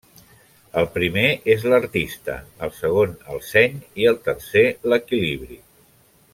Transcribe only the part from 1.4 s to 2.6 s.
és l'artista,